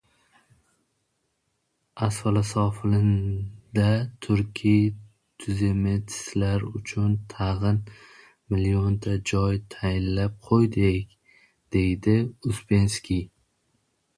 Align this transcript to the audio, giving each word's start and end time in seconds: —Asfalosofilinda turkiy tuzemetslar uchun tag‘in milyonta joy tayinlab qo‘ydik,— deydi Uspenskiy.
—Asfalosofilinda 2.05 3.89
turkiy 4.27 4.79
tuzemetslar 5.45 6.65
uchun 6.81 7.13
tag‘in 7.35 7.79
milyonta 8.55 9.15
joy 9.35 9.61
tayinlab 9.77 10.41
qo‘ydik,— 10.49 11.15
deydi 11.77 12.17
Uspenskiy. 12.53 13.23